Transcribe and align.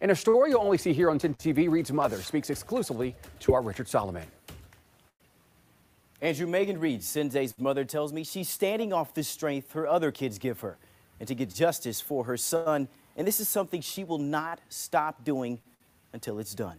In 0.00 0.10
a 0.10 0.16
story 0.16 0.50
you'll 0.50 0.60
only 0.60 0.78
see 0.78 0.92
here 0.92 1.10
on 1.10 1.18
10 1.18 1.34
TV, 1.36 1.70
Reed's 1.70 1.92
mother 1.92 2.20
speaks 2.20 2.50
exclusively 2.50 3.14
to 3.40 3.54
our 3.54 3.62
Richard 3.62 3.88
Solomon. 3.88 4.24
Andrew 6.20 6.46
Megan 6.46 6.78
Reed, 6.80 7.00
Sinzae's 7.00 7.54
mother, 7.58 7.84
tells 7.84 8.12
me 8.12 8.24
she's 8.24 8.48
standing 8.48 8.92
off 8.92 9.14
the 9.14 9.22
strength 9.22 9.72
her 9.72 9.86
other 9.86 10.10
kids 10.10 10.38
give 10.38 10.60
her 10.60 10.76
and 11.18 11.28
to 11.28 11.34
get 11.34 11.54
justice 11.54 12.00
for 12.00 12.24
her 12.24 12.36
son. 12.36 12.88
And 13.16 13.26
this 13.26 13.40
is 13.40 13.48
something 13.48 13.80
she 13.80 14.04
will 14.04 14.18
not 14.18 14.60
stop 14.68 15.24
doing 15.24 15.60
until 16.12 16.38
it's 16.38 16.54
done. 16.54 16.78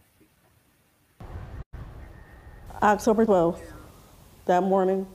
October 2.80 3.26
12th, 3.26 3.60
that 4.46 4.62
morning, 4.62 5.06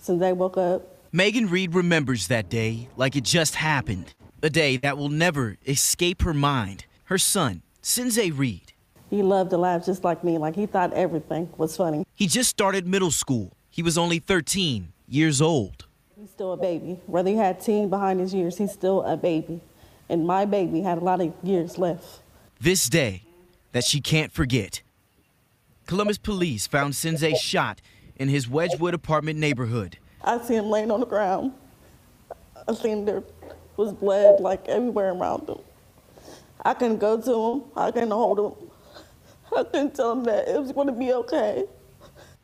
Sinzae 0.00 0.36
woke 0.36 0.56
up. 0.56 0.96
Megan 1.12 1.48
Reed 1.48 1.74
remembers 1.74 2.28
that 2.28 2.48
day 2.48 2.88
like 2.96 3.16
it 3.16 3.24
just 3.24 3.56
happened. 3.56 4.14
A 4.42 4.50
day 4.50 4.76
that 4.78 4.96
will 4.96 5.08
never 5.08 5.58
escape 5.66 6.22
her 6.22 6.32
mind. 6.32 6.86
Her 7.10 7.18
son, 7.18 7.62
Sinzae 7.82 8.30
Reed. 8.30 8.72
He 9.10 9.22
loved 9.22 9.50
to 9.50 9.58
laugh 9.58 9.84
just 9.84 10.04
like 10.04 10.22
me, 10.22 10.38
like 10.38 10.54
he 10.54 10.66
thought 10.66 10.92
everything 10.92 11.52
was 11.56 11.76
funny. 11.76 12.06
He 12.14 12.28
just 12.28 12.48
started 12.48 12.86
middle 12.86 13.10
school. 13.10 13.56
He 13.68 13.82
was 13.82 13.98
only 13.98 14.20
13 14.20 14.92
years 15.08 15.42
old. 15.42 15.86
He's 16.16 16.30
still 16.30 16.52
a 16.52 16.56
baby. 16.56 17.00
Whether 17.06 17.30
he 17.30 17.36
had 17.36 17.60
teen 17.60 17.90
behind 17.90 18.20
his 18.20 18.32
years, 18.32 18.58
he's 18.58 18.70
still 18.70 19.02
a 19.02 19.16
baby. 19.16 19.60
And 20.08 20.24
my 20.24 20.44
baby 20.44 20.82
had 20.82 20.98
a 20.98 21.00
lot 21.00 21.20
of 21.20 21.34
years 21.42 21.78
left. 21.78 22.20
This 22.60 22.88
day 22.88 23.24
that 23.72 23.82
she 23.82 24.00
can't 24.00 24.30
forget. 24.30 24.82
Columbus 25.88 26.18
police 26.18 26.68
found 26.68 26.94
Sinzae 26.94 27.36
shot 27.36 27.80
in 28.14 28.28
his 28.28 28.48
Wedgewood 28.48 28.94
apartment 28.94 29.36
neighborhood. 29.36 29.98
I 30.22 30.40
see 30.42 30.54
him 30.54 30.66
laying 30.66 30.92
on 30.92 31.00
the 31.00 31.06
ground. 31.06 31.54
I 32.68 32.74
seen 32.74 33.04
there 33.04 33.24
was 33.76 33.92
blood 33.92 34.38
like 34.38 34.68
everywhere 34.68 35.10
around 35.10 35.48
him. 35.48 35.58
I 36.64 36.74
couldn't 36.74 36.98
go 36.98 37.20
to 37.20 37.52
him. 37.52 37.62
I 37.76 37.90
couldn't 37.90 38.10
hold 38.10 38.38
him. 38.38 38.70
I 39.56 39.64
couldn't 39.64 39.94
tell 39.94 40.12
him 40.12 40.24
that 40.24 40.48
it 40.48 40.60
was 40.60 40.72
going 40.72 40.86
to 40.86 40.92
be 40.92 41.12
okay. 41.12 41.64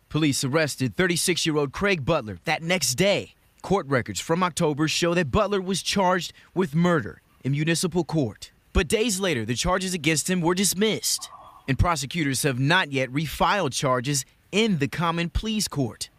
Police 0.09 0.45
arrested 0.45 0.97
36 0.97 1.47
year 1.47 1.57
old 1.57 1.73
Craig 1.73 2.05
Butler 2.05 2.39
that 2.45 2.63
next 2.63 2.95
day. 2.95 3.35
Court 3.63 3.87
records 3.89 4.21
from 4.21 4.43
October 4.43 4.89
show 4.89 5.15
that 5.15 5.31
Butler 5.31 5.61
was 5.61 5.83
charged 5.83 6.33
with 6.55 6.75
murder 6.75 7.21
in 7.45 7.53
municipal 7.53 8.05
court. 8.05 8.53
But 8.73 8.89
days 8.89 9.21
later, 9.21 9.45
the 9.45 9.55
charges 9.55 9.95
against 9.95 10.31
him 10.31 10.41
were 10.41 10.55
dismissed, 10.55 11.31
and 11.67 11.79
prosecutors 11.79 12.43
have 12.43 12.61
not 12.61 12.93
yet 12.93 13.11
refiled 13.11 13.73
charges 13.73 14.25
in 14.53 14.79
the 14.79 14.89
common 14.89 15.31
pleas 15.31 15.67
court. 15.67 16.11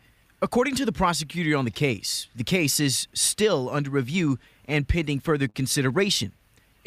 According 0.42 0.76
to 0.76 0.86
the 0.86 0.92
prosecutor 0.92 1.58
on 1.58 1.66
the 1.66 1.72
case, 1.72 2.28
the 2.36 2.44
case 2.44 2.80
is 2.80 3.08
still 3.14 3.70
under 3.70 3.90
review 3.90 4.38
and 4.66 4.88
pending 4.88 5.20
further 5.20 5.48
consideration. 5.48 6.34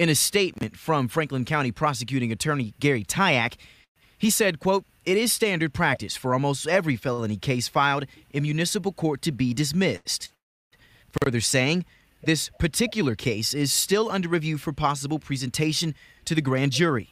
In 0.00 0.08
a 0.08 0.14
statement 0.14 0.78
from 0.78 1.08
Franklin 1.08 1.44
County 1.44 1.72
prosecuting 1.72 2.32
attorney 2.32 2.72
Gary 2.80 3.04
Tyack, 3.04 3.56
he 4.16 4.30
said, 4.30 4.58
quote, 4.58 4.86
it 5.04 5.18
is 5.18 5.30
standard 5.30 5.74
practice 5.74 6.16
for 6.16 6.32
almost 6.32 6.66
every 6.66 6.96
felony 6.96 7.36
case 7.36 7.68
filed 7.68 8.06
in 8.30 8.44
municipal 8.44 8.92
court 8.92 9.20
to 9.20 9.30
be 9.30 9.52
dismissed. 9.52 10.30
Further 11.22 11.42
saying, 11.42 11.84
this 12.24 12.50
particular 12.58 13.14
case 13.14 13.52
is 13.52 13.74
still 13.74 14.10
under 14.10 14.30
review 14.30 14.56
for 14.56 14.72
possible 14.72 15.18
presentation 15.18 15.94
to 16.24 16.34
the 16.34 16.40
grand 16.40 16.72
jury. 16.72 17.10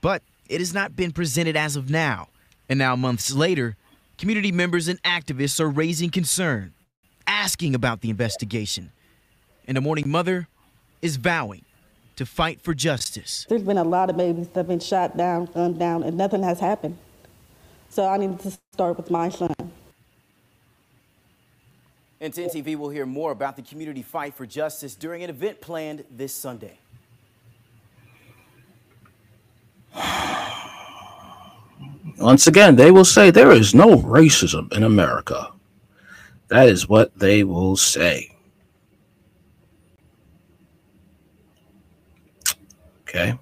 But 0.00 0.22
it 0.48 0.60
has 0.62 0.72
not 0.72 0.96
been 0.96 1.12
presented 1.12 1.54
as 1.54 1.76
of 1.76 1.90
now. 1.90 2.28
And 2.66 2.78
now, 2.78 2.96
months 2.96 3.30
later, 3.34 3.76
community 4.16 4.52
members 4.52 4.88
and 4.88 5.02
activists 5.02 5.60
are 5.60 5.68
raising 5.68 6.08
concern, 6.08 6.72
asking 7.26 7.74
about 7.74 8.00
the 8.00 8.08
investigation. 8.08 8.90
And 9.68 9.76
a 9.76 9.82
mourning 9.82 10.08
mother 10.08 10.48
is 11.02 11.16
vowing 11.16 11.66
to 12.16 12.26
fight 12.26 12.60
for 12.60 12.74
justice. 12.74 13.46
There's 13.48 13.62
been 13.62 13.78
a 13.78 13.84
lot 13.84 14.10
of 14.10 14.16
babies 14.16 14.48
that 14.48 14.60
have 14.60 14.68
been 14.68 14.80
shot 14.80 15.16
down, 15.16 15.46
gunned 15.46 15.78
down, 15.78 16.02
and 16.02 16.16
nothing 16.16 16.42
has 16.42 16.60
happened. 16.60 16.98
So 17.90 18.06
I 18.06 18.16
needed 18.16 18.40
to 18.40 18.58
start 18.72 18.96
with 18.96 19.10
my 19.10 19.28
son. 19.28 19.54
And 22.20 22.32
10 22.32 22.48
TV 22.48 22.76
will 22.76 22.88
hear 22.88 23.04
more 23.04 23.30
about 23.30 23.56
the 23.56 23.62
community 23.62 24.02
fight 24.02 24.34
for 24.34 24.46
justice 24.46 24.94
during 24.94 25.22
an 25.22 25.30
event 25.30 25.60
planned 25.60 26.04
this 26.10 26.32
Sunday. 26.34 26.78
Once 32.18 32.46
again, 32.46 32.76
they 32.76 32.90
will 32.90 33.04
say 33.04 33.30
there 33.30 33.52
is 33.52 33.74
no 33.74 33.98
racism 33.98 34.72
in 34.72 34.82
America. 34.82 35.52
That 36.48 36.68
is 36.68 36.88
what 36.88 37.18
they 37.18 37.44
will 37.44 37.76
say. 37.76 38.35
Okay. 43.08 43.38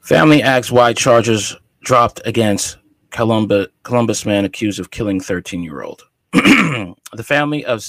Family 0.00 0.42
asks 0.42 0.70
why 0.70 0.92
charges 0.92 1.56
dropped 1.82 2.20
against 2.26 2.76
Columbus, 3.10 3.68
Columbus 3.84 4.26
man 4.26 4.44
accused 4.44 4.78
of 4.78 4.90
killing 4.90 5.20
13 5.20 5.62
year 5.62 5.82
old. 5.82 6.02
the 6.32 7.24
family 7.24 7.64
of 7.64 7.80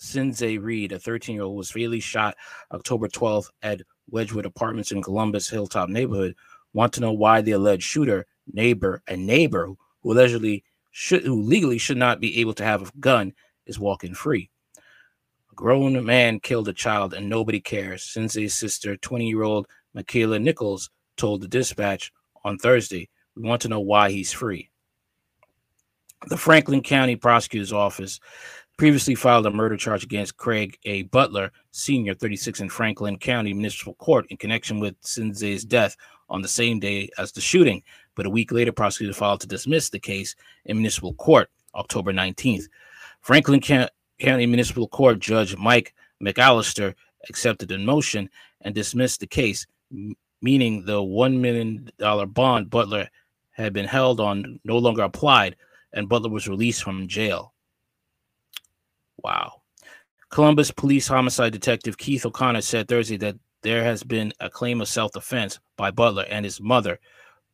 Sinzae 0.00 0.60
Reed, 0.60 0.90
a 0.90 0.98
13 0.98 1.36
year 1.36 1.44
old, 1.44 1.56
was 1.56 1.70
fatally 1.70 2.00
shot 2.00 2.36
October 2.72 3.06
12th 3.06 3.50
at 3.62 3.82
Wedgewood 4.10 4.46
Apartments 4.46 4.90
in 4.90 5.02
Columbus 5.02 5.48
Hilltop 5.48 5.88
neighborhood. 5.88 6.34
Want 6.72 6.92
to 6.94 7.00
know 7.00 7.12
why 7.12 7.40
the 7.40 7.52
alleged 7.52 7.84
shooter, 7.84 8.26
neighbor, 8.52 9.02
a 9.06 9.16
neighbor 9.16 9.68
who 10.02 10.12
allegedly 10.12 10.64
should, 10.90 11.22
who 11.22 11.40
legally 11.40 11.78
should 11.78 11.98
not 11.98 12.18
be 12.18 12.40
able 12.40 12.54
to 12.54 12.64
have 12.64 12.82
a 12.82 12.98
gun, 12.98 13.32
is 13.66 13.78
walking 13.78 14.14
free. 14.14 14.50
Grown 15.54 16.04
man 16.04 16.40
killed 16.40 16.68
a 16.68 16.72
child 16.72 17.14
and 17.14 17.28
nobody 17.28 17.60
cares. 17.60 18.02
Sinzae's 18.02 18.54
sister, 18.54 18.96
20 18.96 19.28
year 19.28 19.42
old 19.42 19.66
Michaela 19.94 20.38
Nichols, 20.38 20.90
told 21.16 21.40
the 21.40 21.48
dispatch 21.48 22.12
on 22.44 22.58
Thursday 22.58 23.08
we 23.36 23.42
want 23.42 23.62
to 23.62 23.68
know 23.68 23.80
why 23.80 24.10
he's 24.10 24.32
free. 24.32 24.70
The 26.28 26.36
Franklin 26.36 26.82
County 26.82 27.16
Prosecutor's 27.16 27.72
Office 27.72 28.20
previously 28.78 29.14
filed 29.14 29.46
a 29.46 29.50
murder 29.50 29.76
charge 29.76 30.04
against 30.04 30.36
Craig 30.36 30.78
A. 30.84 31.02
Butler, 31.02 31.50
Sr., 31.72 32.14
36, 32.14 32.60
in 32.60 32.68
Franklin 32.68 33.18
County 33.18 33.52
Municipal 33.52 33.94
Court 33.94 34.26
in 34.30 34.36
connection 34.36 34.80
with 34.80 34.96
Sinzae's 35.00 35.64
death 35.64 35.96
on 36.28 36.42
the 36.42 36.48
same 36.48 36.80
day 36.80 37.10
as 37.18 37.32
the 37.32 37.40
shooting. 37.40 37.82
But 38.14 38.26
a 38.26 38.30
week 38.30 38.52
later, 38.52 38.72
prosecutors 38.72 39.16
filed 39.16 39.40
to 39.42 39.46
dismiss 39.46 39.90
the 39.90 39.98
case 39.98 40.34
in 40.64 40.76
municipal 40.76 41.14
court, 41.14 41.50
October 41.74 42.12
19th. 42.12 42.64
Franklin 43.20 43.60
County 43.60 43.90
Municipal 44.24 44.88
Court 44.88 45.18
Judge 45.18 45.56
Mike 45.56 45.94
McAllister 46.22 46.94
accepted 47.28 47.68
the 47.68 47.78
motion 47.78 48.28
and 48.60 48.74
dismissed 48.74 49.20
the 49.20 49.26
case, 49.26 49.66
meaning 50.40 50.84
the 50.84 51.00
$1 51.00 51.38
million 51.38 51.90
bond 52.32 52.70
Butler 52.70 53.08
had 53.50 53.72
been 53.72 53.86
held 53.86 54.20
on 54.20 54.60
no 54.64 54.78
longer 54.78 55.02
applied, 55.02 55.56
and 55.92 56.08
Butler 56.08 56.30
was 56.30 56.48
released 56.48 56.82
from 56.82 57.08
jail. 57.08 57.52
Wow. 59.22 59.62
Columbus 60.30 60.70
Police 60.70 61.06
Homicide 61.06 61.52
Detective 61.52 61.98
Keith 61.98 62.24
O'Connor 62.24 62.62
said 62.62 62.88
Thursday 62.88 63.18
that 63.18 63.36
there 63.62 63.84
has 63.84 64.02
been 64.02 64.32
a 64.40 64.48
claim 64.48 64.80
of 64.80 64.88
self 64.88 65.12
defense 65.12 65.60
by 65.76 65.90
Butler 65.90 66.24
and 66.28 66.44
his 66.44 66.60
mother, 66.60 66.98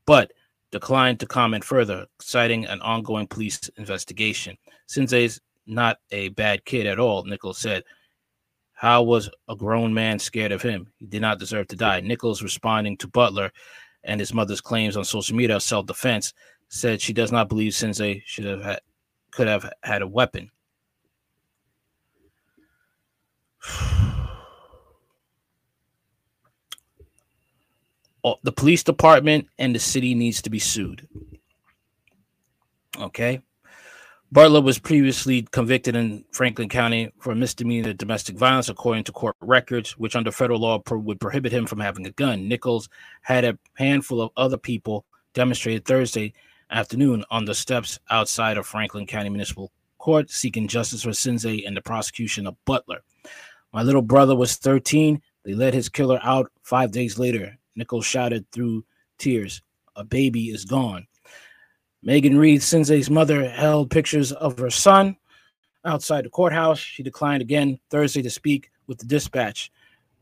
but 0.06 0.33
declined 0.71 1.19
to 1.21 1.27
comment 1.27 1.65
further, 1.65 2.06
citing 2.21 2.67
an 2.67 2.81
ongoing 2.83 3.27
police 3.27 3.69
investigation. 3.77 4.56
Sinzae's 4.87 5.41
not 5.69 5.99
a 6.11 6.31
bad 6.31 6.65
kid 6.65 6.87
at 6.87 6.99
all, 6.99 7.25
Nichols 7.25 7.59
said. 7.59 7.84
How 8.73 9.03
was 9.03 9.29
a 9.49 9.56
grown 9.56 9.93
man 9.93 10.19
scared 10.19 10.53
of 10.53 10.62
him? 10.62 10.89
He 10.99 11.06
did 11.06 11.21
not 11.21 11.39
deserve 11.39 11.67
to 11.69 11.77
die. 11.77 12.01
Nichols 12.01 12.43
responding 12.43 12.97
to 12.99 13.09
Butler 13.09 13.53
and 14.05 14.21
his 14.21 14.33
mother's 14.33 14.61
claims 14.61 14.97
on 14.97 15.05
social 15.05 15.37
media 15.37 15.56
of 15.56 15.62
self-defense, 15.62 16.33
said 16.69 17.01
she 17.01 17.12
does 17.12 17.33
not 17.33 17.49
believe 17.49 17.73
Sinzae 17.73 18.23
should 18.25 18.45
have 18.45 18.62
had, 18.62 18.81
could 19.31 19.49
have 19.49 19.71
had 19.83 20.03
a 20.03 20.06
weapon. 20.06 20.51
Oh, 28.25 28.35
the 28.43 28.50
police 28.50 28.82
department 28.82 29.47
and 29.61 29.73
the 29.73 29.79
city 29.79 30.12
needs 30.12 30.43
to 30.43 30.50
be 30.50 30.59
sued. 30.59 31.06
Okay. 32.99 33.41
Butler 34.30 34.60
was 34.60 34.78
previously 34.78 35.40
convicted 35.52 35.96
in 35.96 36.22
Franklin 36.32 36.69
County 36.69 37.10
for 37.19 37.34
misdemeanor 37.34 37.94
domestic 37.94 38.36
violence, 38.36 38.69
according 38.69 39.04
to 39.04 39.12
court 39.12 39.34
records, 39.40 39.92
which 39.92 40.14
under 40.14 40.30
federal 40.30 40.60
law 40.60 40.78
pro- 40.78 40.98
would 40.98 41.19
prohibit 41.19 41.50
him 41.50 41.64
from 41.64 41.80
having 41.80 42.06
a 42.06 42.10
gun. 42.10 42.46
Nichols 42.46 42.90
had 43.22 43.46
a 43.46 43.58
handful 43.78 44.20
of 44.20 44.30
other 44.36 44.58
people 44.58 45.06
demonstrated 45.32 45.86
Thursday 45.86 46.34
afternoon 46.70 47.25
on 47.30 47.46
the 47.46 47.54
steps 47.54 47.98
outside 48.10 48.58
of 48.58 48.66
Franklin 48.66 49.06
County 49.06 49.30
Municipal 49.30 49.72
Court 49.96 50.30
seeking 50.30 50.69
justice 50.69 51.04
for 51.04 51.10
Sinzae 51.10 51.66
and 51.66 51.75
the 51.75 51.80
prosecution 51.80 52.46
of 52.46 52.62
Butler. 52.66 53.00
My 53.72 53.82
little 53.82 54.02
brother 54.02 54.36
was 54.36 54.56
13. 54.56 55.22
They 55.44 55.54
let 55.54 55.72
his 55.72 55.88
killer 55.88 56.20
out 56.22 56.52
five 56.62 56.92
days 56.92 57.19
later. 57.19 57.56
Nichols 57.76 58.04
shouted 58.04 58.44
through 58.52 58.84
tears, 59.16 59.62
A 59.96 60.04
baby 60.04 60.50
is 60.50 60.66
gone. 60.66 61.06
Megan 62.03 62.39
Reed, 62.39 62.62
Sinzae's 62.62 63.11
mother, 63.11 63.49
held 63.49 63.91
pictures 63.91 64.33
of 64.33 64.59
her 64.59 64.71
son 64.71 65.17
outside 65.85 66.25
the 66.25 66.31
courthouse. 66.31 66.79
She 66.79 67.03
declined 67.03 67.43
again 67.43 67.79
Thursday 67.91 68.23
to 68.23 68.31
speak 68.31 68.71
with 68.87 68.99
the 68.99 69.06
dispatch. 69.06 69.71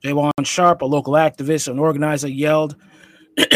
Javon 0.02 0.32
Sharp, 0.44 0.82
a 0.82 0.86
local 0.86 1.14
activist 1.14 1.68
and 1.68 1.80
organizer, 1.80 2.28
yelled 2.28 2.76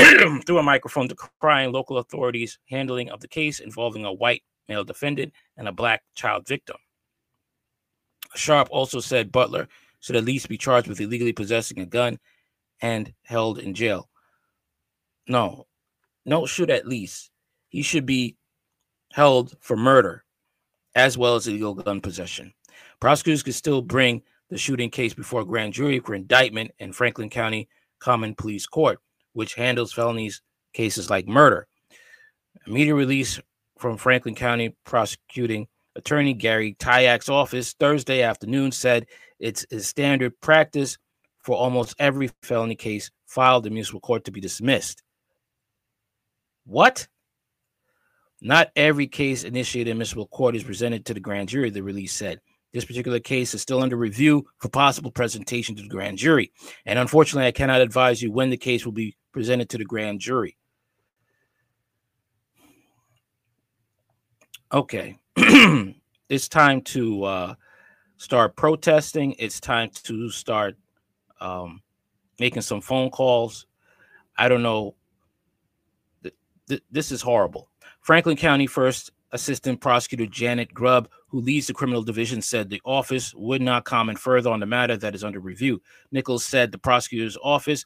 through 0.44 0.58
a 0.58 0.62
microphone 0.62 1.08
decrying 1.08 1.72
local 1.72 1.98
authorities' 1.98 2.58
handling 2.68 3.10
of 3.10 3.20
the 3.20 3.28
case 3.28 3.60
involving 3.60 4.04
a 4.04 4.12
white 4.12 4.42
male 4.68 4.84
defendant 4.84 5.32
and 5.56 5.68
a 5.68 5.72
black 5.72 6.02
child 6.14 6.46
victim. 6.46 6.76
Sharp 8.34 8.68
also 8.70 9.00
said 9.00 9.32
Butler 9.32 9.68
should 10.00 10.16
at 10.16 10.24
least 10.24 10.48
be 10.48 10.58
charged 10.58 10.88
with 10.88 11.00
illegally 11.00 11.32
possessing 11.32 11.80
a 11.80 11.86
gun 11.86 12.18
and 12.80 13.12
held 13.24 13.58
in 13.58 13.74
jail. 13.74 14.08
No, 15.26 15.66
no, 16.24 16.46
should 16.46 16.70
at 16.70 16.86
least. 16.86 17.29
He 17.70 17.82
should 17.82 18.04
be 18.04 18.36
held 19.12 19.56
for 19.60 19.76
murder 19.76 20.24
as 20.94 21.16
well 21.16 21.36
as 21.36 21.46
illegal 21.46 21.74
gun 21.74 22.00
possession. 22.00 22.52
Prosecutors 23.00 23.42
could 23.42 23.54
still 23.54 23.80
bring 23.80 24.22
the 24.50 24.58
shooting 24.58 24.90
case 24.90 25.14
before 25.14 25.40
a 25.42 25.46
grand 25.46 25.72
jury 25.72 26.00
for 26.00 26.14
indictment 26.14 26.72
in 26.78 26.92
Franklin 26.92 27.30
County 27.30 27.68
Common 28.00 28.34
Pleas 28.34 28.66
Court, 28.66 28.98
which 29.32 29.54
handles 29.54 29.92
felonies 29.92 30.42
cases 30.72 31.08
like 31.08 31.28
murder. 31.28 31.66
A 32.66 32.70
media 32.70 32.94
release 32.94 33.40
from 33.78 33.96
Franklin 33.96 34.34
County 34.34 34.74
prosecuting 34.84 35.68
attorney 35.96 36.34
Gary 36.34 36.74
Tyack's 36.74 37.28
office 37.28 37.72
Thursday 37.74 38.22
afternoon 38.22 38.72
said 38.72 39.06
it's 39.38 39.64
a 39.70 39.80
standard 39.80 40.38
practice 40.40 40.98
for 41.42 41.56
almost 41.56 41.94
every 41.98 42.30
felony 42.42 42.74
case 42.74 43.10
filed 43.26 43.66
in 43.66 43.72
municipal 43.72 44.00
court 44.00 44.24
to 44.24 44.32
be 44.32 44.40
dismissed. 44.40 45.02
What? 46.66 47.08
Not 48.42 48.70
every 48.74 49.06
case 49.06 49.44
initiated 49.44 49.90
in 49.90 49.98
municipal 49.98 50.26
court 50.26 50.56
is 50.56 50.64
presented 50.64 51.04
to 51.06 51.14
the 51.14 51.20
grand 51.20 51.48
jury, 51.48 51.70
the 51.70 51.82
release 51.82 52.12
said. 52.12 52.40
This 52.72 52.84
particular 52.84 53.18
case 53.18 53.52
is 53.52 53.62
still 53.62 53.82
under 53.82 53.96
review 53.96 54.46
for 54.58 54.68
possible 54.68 55.10
presentation 55.10 55.74
to 55.76 55.82
the 55.82 55.88
grand 55.88 56.18
jury. 56.18 56.52
And 56.86 56.98
unfortunately, 56.98 57.48
I 57.48 57.52
cannot 57.52 57.80
advise 57.80 58.22
you 58.22 58.30
when 58.30 58.48
the 58.48 58.56
case 58.56 58.84
will 58.84 58.92
be 58.92 59.16
presented 59.32 59.68
to 59.70 59.78
the 59.78 59.84
grand 59.84 60.20
jury. 60.20 60.56
Okay. 64.72 65.18
it's 66.28 66.48
time 66.48 66.80
to 66.82 67.24
uh, 67.24 67.54
start 68.18 68.54
protesting. 68.56 69.34
It's 69.38 69.60
time 69.60 69.90
to 70.04 70.30
start 70.30 70.76
um, 71.40 71.82
making 72.38 72.62
some 72.62 72.80
phone 72.80 73.10
calls. 73.10 73.66
I 74.38 74.48
don't 74.48 74.62
know. 74.62 74.94
This 76.90 77.10
is 77.10 77.20
horrible. 77.20 77.69
Franklin 78.00 78.36
County 78.36 78.66
First 78.66 79.10
Assistant 79.32 79.80
Prosecutor 79.80 80.26
Janet 80.26 80.72
Grubb, 80.74 81.08
who 81.28 81.40
leads 81.40 81.66
the 81.66 81.74
criminal 81.74 82.02
division, 82.02 82.42
said 82.42 82.68
the 82.68 82.82
office 82.84 83.34
would 83.34 83.62
not 83.62 83.84
comment 83.84 84.18
further 84.18 84.50
on 84.50 84.60
the 84.60 84.66
matter 84.66 84.96
that 84.96 85.14
is 85.14 85.22
under 85.22 85.38
review. 85.38 85.80
Nichols 86.10 86.44
said 86.44 86.72
the 86.72 86.78
prosecutor's 86.78 87.38
office 87.42 87.84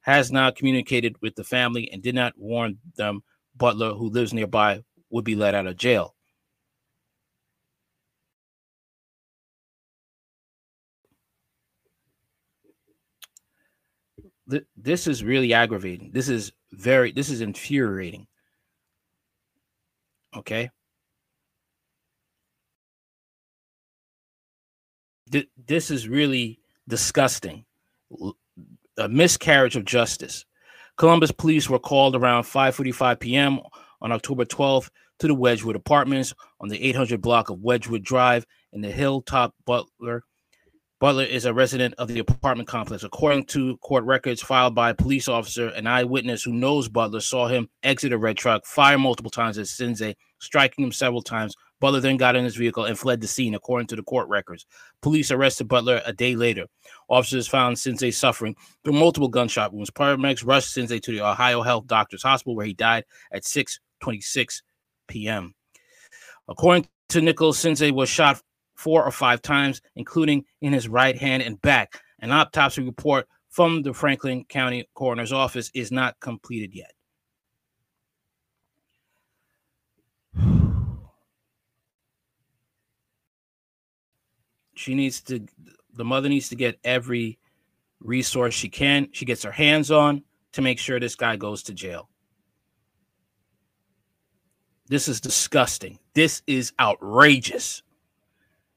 has 0.00 0.32
not 0.32 0.56
communicated 0.56 1.14
with 1.20 1.34
the 1.34 1.44
family 1.44 1.90
and 1.92 2.02
did 2.02 2.14
not 2.14 2.32
warn 2.36 2.78
them 2.96 3.22
Butler, 3.56 3.92
who 3.92 4.08
lives 4.08 4.32
nearby, 4.32 4.82
would 5.10 5.24
be 5.24 5.34
let 5.34 5.54
out 5.54 5.66
of 5.66 5.76
jail. 5.76 6.14
this 14.76 15.06
is 15.06 15.22
really 15.22 15.54
aggravating. 15.54 16.10
This 16.12 16.28
is 16.28 16.50
very, 16.72 17.12
this 17.12 17.30
is 17.30 17.40
infuriating. 17.40 18.26
Okay. 20.40 20.70
this 25.68 25.92
is 25.92 26.08
really 26.08 26.58
disgusting. 26.88 27.64
A 28.98 29.08
miscarriage 29.08 29.76
of 29.76 29.84
justice. 29.84 30.44
Columbus 30.96 31.30
police 31.30 31.70
were 31.70 31.78
called 31.78 32.16
around 32.16 32.44
5:45 32.44 33.20
p.m. 33.20 33.60
on 34.00 34.10
October 34.10 34.44
12th 34.44 34.90
to 35.20 35.28
the 35.28 35.34
Wedgewood 35.34 35.76
Apartments 35.76 36.34
on 36.60 36.68
the 36.68 36.82
800 36.82 37.20
block 37.20 37.50
of 37.50 37.60
Wedgewood 37.60 38.02
Drive 38.02 38.44
in 38.72 38.80
the 38.80 38.90
Hilltop 38.90 39.54
Butler 39.64 40.24
Butler 41.00 41.24
is 41.24 41.46
a 41.46 41.54
resident 41.54 41.94
of 41.96 42.08
the 42.08 42.18
apartment 42.18 42.68
complex. 42.68 43.04
According 43.04 43.46
to 43.46 43.78
court 43.78 44.04
records 44.04 44.42
filed 44.42 44.74
by 44.74 44.90
a 44.90 44.94
police 44.94 45.28
officer, 45.28 45.68
an 45.68 45.86
eyewitness 45.86 46.42
who 46.42 46.52
knows 46.52 46.90
Butler 46.90 47.20
saw 47.20 47.48
him 47.48 47.70
exit 47.82 48.12
a 48.12 48.18
red 48.18 48.36
truck, 48.36 48.66
fire 48.66 48.98
multiple 48.98 49.30
times 49.30 49.56
at 49.56 49.64
Sinzae, 49.64 50.14
striking 50.40 50.84
him 50.84 50.92
several 50.92 51.22
times. 51.22 51.54
Butler 51.80 52.00
then 52.00 52.16
got 52.16 52.36
in 52.36 52.44
his 52.44 52.56
vehicle 52.56 52.84
and 52.84 52.98
fled 52.98 53.20
the 53.20 53.26
scene, 53.26 53.54
according 53.54 53.86
to 53.88 53.96
the 53.96 54.02
court 54.02 54.28
records. 54.28 54.66
Police 55.00 55.30
arrested 55.30 55.68
Butler 55.68 56.02
a 56.04 56.12
day 56.12 56.36
later. 56.36 56.66
Officers 57.08 57.48
found 57.48 57.76
Sinzae 57.76 58.12
suffering 58.12 58.54
through 58.84 58.94
multiple 58.94 59.28
gunshot 59.28 59.72
wounds. 59.72 59.90
Paramedics 59.90 60.46
rushed 60.46 60.74
Sinzae 60.76 61.02
to 61.02 61.12
the 61.12 61.22
Ohio 61.22 61.62
Health 61.62 61.86
Doctors 61.86 62.22
Hospital, 62.22 62.56
where 62.56 62.66
he 62.66 62.74
died 62.74 63.04
at 63.32 63.44
6:26 63.44 64.62
p.m. 65.08 65.54
According 66.48 66.88
to 67.10 67.20
Nichols, 67.20 67.58
Sinzae 67.58 67.92
was 67.92 68.08
shot 68.08 68.42
four 68.76 69.04
or 69.04 69.10
five 69.10 69.42
times, 69.42 69.80
including 69.96 70.44
in 70.62 70.72
his 70.72 70.88
right 70.88 71.16
hand 71.16 71.42
and 71.42 71.60
back. 71.62 72.00
An 72.20 72.32
autopsy 72.32 72.82
report 72.82 73.26
from 73.48 73.82
the 73.82 73.92
Franklin 73.92 74.44
County 74.44 74.88
Coroner's 74.94 75.32
Office 75.32 75.70
is 75.74 75.90
not 75.90 76.18
completed 76.20 76.74
yet. 76.74 76.92
She 84.80 84.94
needs 84.94 85.20
to, 85.22 85.46
the 85.94 86.04
mother 86.04 86.28
needs 86.28 86.48
to 86.48 86.56
get 86.56 86.78
every 86.84 87.38
resource 88.00 88.54
she 88.54 88.68
can, 88.68 89.08
she 89.12 89.24
gets 89.24 89.42
her 89.42 89.52
hands 89.52 89.90
on 89.90 90.22
to 90.52 90.62
make 90.62 90.78
sure 90.78 90.98
this 90.98 91.14
guy 91.14 91.36
goes 91.36 91.62
to 91.64 91.74
jail. 91.74 92.08
This 94.88 95.06
is 95.06 95.20
disgusting. 95.20 95.98
This 96.14 96.42
is 96.46 96.72
outrageous 96.80 97.82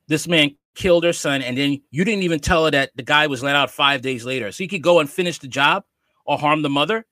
this 0.08 0.28
man 0.28 0.56
killed 0.76 1.04
her 1.04 1.14
son, 1.14 1.42
and 1.42 1.58
then 1.58 1.82
you 1.92 2.04
didn't 2.04 2.24
even 2.24 2.40
tell 2.40 2.66
her 2.66 2.72
that 2.72 2.92
the 2.96 3.04
guy 3.04 3.28
was 3.28 3.44
let 3.44 3.56
out 3.56 3.72
five 3.72 4.02
days 4.02 4.26
later. 4.26 4.52
So 4.52 4.64
he 4.64 4.68
could 4.68 4.84
go 4.84 5.00
and 5.00 5.10
finish 5.10 5.40
the 5.40 5.48
job 5.48 5.84
or 6.26 6.38
harm 6.38 6.62
the 6.62 6.70
mother 6.70 7.06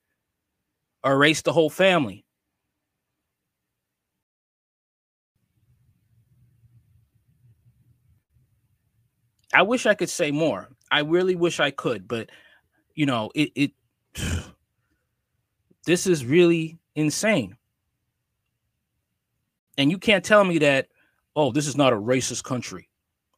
or 1.02 1.12
erase 1.14 1.42
the 1.42 1.52
whole 1.52 1.70
family. 1.70 2.24
I 9.52 9.62
wish 9.62 9.86
I 9.86 9.94
could 9.94 10.10
say 10.10 10.30
more. 10.30 10.68
I 10.90 11.00
really 11.00 11.34
wish 11.34 11.60
I 11.60 11.70
could, 11.70 12.08
but 12.08 12.30
you 12.94 13.06
know, 13.06 13.30
it, 13.34 13.50
it 13.54 13.72
this 15.86 16.06
is 16.06 16.24
really 16.24 16.78
insane. 16.94 17.56
And 19.78 19.90
you 19.90 19.98
can't 19.98 20.24
tell 20.24 20.44
me 20.44 20.58
that 20.58 20.88
oh, 21.34 21.50
this 21.50 21.66
is 21.66 21.76
not 21.76 21.92
a 21.92 21.96
racist 21.96 22.44
country. 22.44 22.88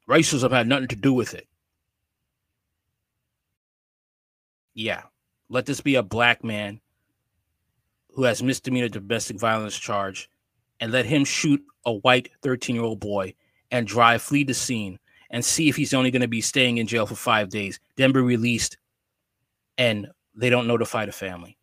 Racism 0.09 0.51
had 0.51 0.67
nothing 0.67 0.89
to 0.89 0.97
do 0.97 1.13
with 1.13 1.35
it. 1.35 1.47
Yeah, 4.75 5.03
let 5.49 5.67
this 5.67 5.81
be 5.81 5.95
a 5.95 6.03
black 6.03 6.43
man 6.43 6.81
who 8.15 8.25
has 8.25 8.43
misdemeanor 8.43 8.89
domestic 8.89 9.39
violence 9.39 9.77
charge 9.79 10.29
and 10.81 10.93
let 10.93 11.07
him 11.07 11.25
shoot 11.25 11.63
a 11.87 11.93
white 11.93 12.31
13 12.43 12.75
year 12.75 12.85
old 12.85 13.01
boy 13.01 13.35
and 13.71 13.87
drive, 13.87 14.23
flee 14.23 14.45
the 14.45 14.55
scene, 14.55 14.99
and 15.35 15.45
see 15.45 15.69
if 15.69 15.75
he's 15.75 15.93
only 15.93 16.13
going 16.13 16.23
to 16.23 16.29
be 16.29 16.41
staying 16.41 16.79
in 16.79 16.87
jail 16.87 17.07
for 17.07 17.17
five 17.17 17.49
days, 17.49 17.81
be 18.13 18.21
released, 18.21 18.79
and 19.77 20.07
they 20.33 20.49
don't 20.49 20.69
notify 20.69 21.05
the 21.05 21.11
family. 21.11 21.59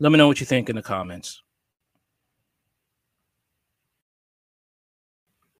Let 0.00 0.12
me 0.12 0.18
know 0.18 0.28
what 0.28 0.38
you 0.38 0.44
think 0.44 0.68
in 0.68 0.76
the 0.76 0.82
comments. 0.82 1.42